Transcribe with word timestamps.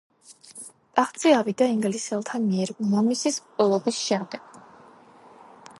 ტახტზე 0.99 1.33
ავიდა 1.39 1.67
ინგლისელთა 1.73 2.41
მიერ 2.47 2.73
მამამისის 2.79 3.39
მკვლელობის 3.43 4.01
შემდეგ. 4.07 4.61